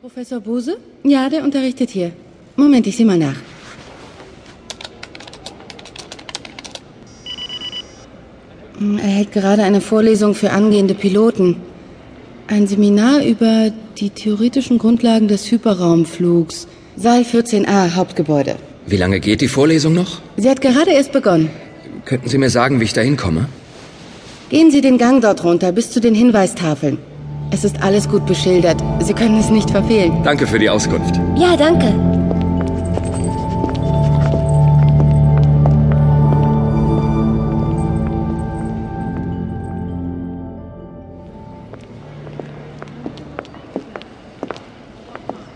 [0.00, 0.78] Professor Bose?
[1.04, 2.12] Ja, der unterrichtet hier.
[2.56, 3.36] Moment, ich sehe mal nach.
[8.78, 11.56] Hm, Er hält gerade eine Vorlesung für angehende Piloten.
[12.46, 16.66] Ein Seminar über die theoretischen Grundlagen des Hyperraumflugs.
[16.96, 18.56] Saal 14a, Hauptgebäude.
[18.86, 20.20] Wie lange geht die Vorlesung noch?
[20.36, 21.50] Sie hat gerade erst begonnen.
[22.04, 23.48] Könnten Sie mir sagen, wie ich da hinkomme?
[24.48, 26.98] Gehen Sie den Gang dort runter bis zu den Hinweistafeln.
[27.52, 28.80] Es ist alles gut beschildert.
[29.00, 30.22] Sie können es nicht verfehlen.
[30.22, 31.16] Danke für die Auskunft.
[31.36, 31.92] Ja, danke.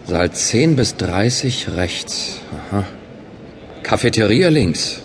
[0.07, 2.41] Saal 10 bis 30 rechts.
[2.71, 2.85] Aha.
[3.83, 5.01] Cafeteria links.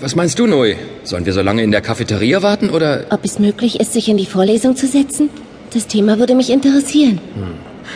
[0.00, 0.76] Was meinst du, Nui?
[1.04, 3.06] Sollen wir so lange in der Cafeteria warten oder...
[3.10, 5.30] Ob es möglich ist, sich in die Vorlesung zu setzen?
[5.72, 7.20] Das Thema würde mich interessieren.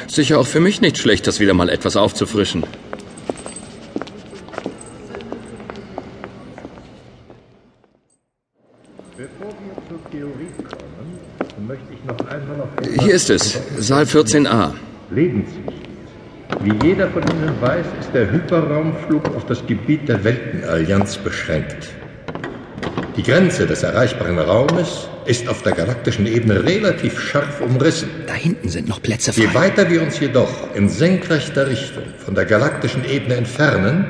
[0.06, 2.64] Sicher auch für mich nicht schlecht, das wieder mal etwas aufzufrischen.
[9.16, 12.68] Bevor wir zur Theorie kommen, möchte ich noch einmal auf
[13.04, 14.72] Hier ist es, Saal 14a.
[15.10, 15.74] lebenswichtig.
[16.62, 21.88] Wie jeder von Ihnen weiß, ist der Hyperraumflug auf das Gebiet der Weltenallianz beschränkt.
[23.20, 28.08] Die Grenze des erreichbaren Raumes ist auf der galaktischen Ebene relativ scharf umrissen.
[28.26, 29.66] Da hinten sind noch Plätze Je frei.
[29.66, 34.06] weiter wir uns jedoch in senkrechter Richtung von der galaktischen Ebene entfernen,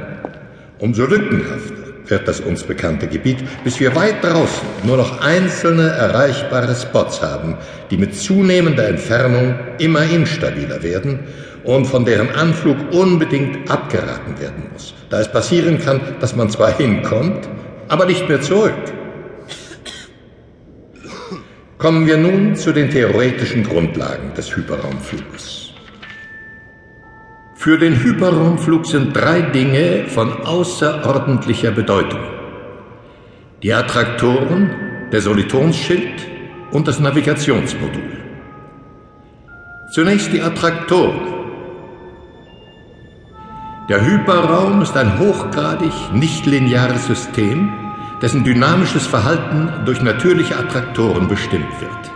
[0.78, 1.75] umso lückenhafter
[2.06, 7.56] wird das uns bekannte Gebiet, bis wir weit draußen nur noch einzelne erreichbare Spots haben,
[7.91, 11.19] die mit zunehmender Entfernung immer instabiler werden
[11.64, 16.77] und von deren Anflug unbedingt abgeraten werden muss, da es passieren kann, dass man zwar
[16.77, 17.48] hinkommt,
[17.88, 19.00] aber nicht mehr zurück.
[21.81, 25.73] Kommen wir nun zu den theoretischen Grundlagen des Hyperraumfluges.
[27.55, 32.20] Für den Hyperraumflug sind drei Dinge von außerordentlicher Bedeutung.
[33.62, 36.27] Die Attraktoren, der Solitonsschild
[36.71, 38.12] und das Navigationsmodul.
[39.94, 41.33] Zunächst die Attraktoren.
[43.88, 47.72] Der Hyperraum ist ein hochgradig nichtlineares System,
[48.22, 52.12] dessen dynamisches Verhalten durch natürliche Attraktoren bestimmt wird.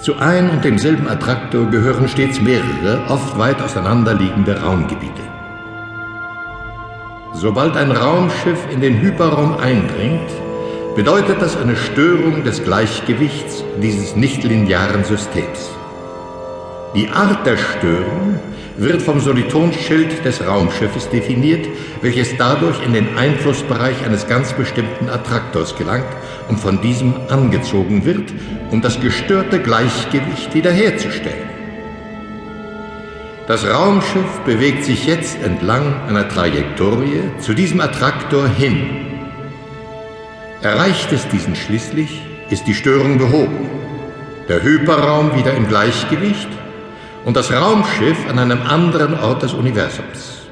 [0.00, 5.22] Zu ein und demselben Attraktor gehören stets mehrere, oft weit auseinanderliegende Raumgebiete.
[7.34, 10.30] Sobald ein Raumschiff in den Hyperraum eindringt,
[10.96, 15.70] bedeutet das eine Störung des Gleichgewichts dieses nichtlinearen Systems.
[16.94, 18.40] Die Art der Störung
[18.78, 21.66] wird vom Solitonsschild des Raumschiffes definiert,
[22.00, 26.06] welches dadurch in den Einflussbereich eines ganz bestimmten Attraktors gelangt
[26.48, 28.32] und von diesem angezogen wird,
[28.70, 31.48] um das gestörte Gleichgewicht wiederherzustellen.
[33.48, 38.86] Das Raumschiff bewegt sich jetzt entlang einer Trajektorie zu diesem Attraktor hin.
[40.62, 43.70] Erreicht es diesen schließlich, ist die Störung behoben.
[44.48, 46.48] Der Hyperraum wieder im Gleichgewicht
[47.28, 50.48] und das Raumschiff an einem anderen Ort des Universums.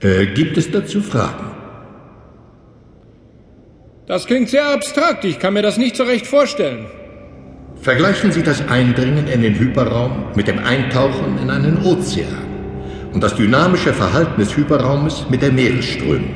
[0.00, 1.46] Äh, gibt es dazu Fragen?
[4.06, 5.24] Das klingt sehr abstrakt.
[5.24, 6.84] Ich kann mir das nicht so recht vorstellen.
[7.80, 12.44] Vergleichen Sie das Eindringen in den Hyperraum mit dem Eintauchen in einen Ozean
[13.14, 16.34] und das dynamische Verhalten des Hyperraumes mit der Meeresströmung.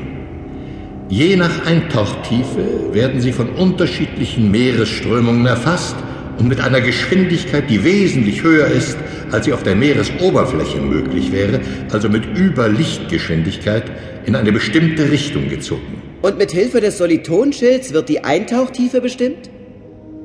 [1.10, 5.96] Je nach Eintauchtiefe werden sie von unterschiedlichen Meeresströmungen erfasst
[6.38, 8.96] und mit einer Geschwindigkeit, die wesentlich höher ist,
[9.30, 11.60] als sie auf der Meeresoberfläche möglich wäre,
[11.92, 13.84] also mit Überlichtgeschwindigkeit,
[14.24, 16.02] in eine bestimmte Richtung gezogen.
[16.22, 19.50] Und mit Hilfe des Solitonschilds wird die Eintauchtiefe bestimmt?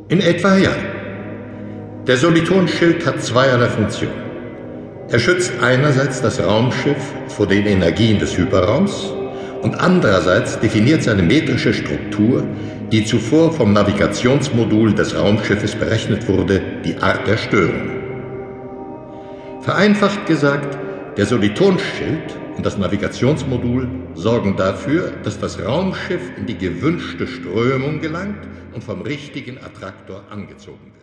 [0.09, 0.71] In etwa ja.
[2.07, 4.11] Der Solitonschild hat zweierlei Funktion.
[5.09, 6.97] Er schützt einerseits das Raumschiff
[7.27, 9.13] vor den Energien des Hyperraums
[9.61, 12.43] und andererseits definiert seine metrische Struktur,
[12.93, 17.89] die zuvor vom Navigationsmodul des Raumschiffes berechnet wurde, die Art der Störung.
[19.61, 20.77] Vereinfacht gesagt,
[21.17, 28.45] der Solitonschild und das Navigationsmodul sorgen dafür, dass das Raumschiff in die gewünschte Strömung gelangt
[28.75, 31.02] und vom richtigen Attraktor angezogen wird.